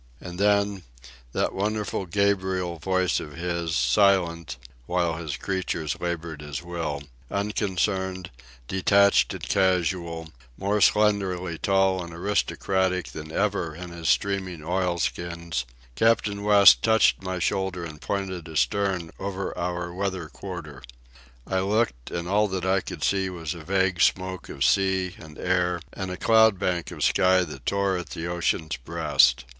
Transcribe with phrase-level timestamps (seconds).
[0.19, 0.81] And then,
[1.31, 8.31] that wonderful Gabriel voice of his, silent (while his creatures laboured his will), unconcerned,
[8.67, 16.41] detached and casual, more slenderly tall and aristocratic than ever in his streaming oilskins, Captain
[16.41, 20.81] West touched my shoulder and pointed astern over our weather quarter.
[21.45, 25.37] I looked, and all that I could see was a vague smoke of sea and
[25.37, 29.45] air and a cloud bank of sky that tore at the ocean's breast.